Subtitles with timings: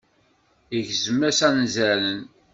[0.77, 2.21] Igezm-as anzaren.